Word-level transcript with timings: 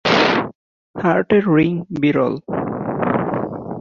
হার্টের 0.95 1.43
রিং 1.55 1.71
বিরল। 2.01 2.33